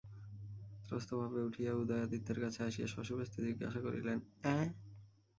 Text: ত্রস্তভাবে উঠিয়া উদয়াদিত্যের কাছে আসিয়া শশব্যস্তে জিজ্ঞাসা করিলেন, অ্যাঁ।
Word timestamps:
ত্রস্তভাবে 0.87 1.39
উঠিয়া 1.43 1.71
উদয়াদিত্যের 1.73 2.37
কাছে 2.39 2.59
আসিয়া 2.63 2.87
শশব্যস্তে 2.87 3.39
জিজ্ঞাসা 3.47 3.79
করিলেন, 3.81 4.17
অ্যাঁ। 4.43 4.67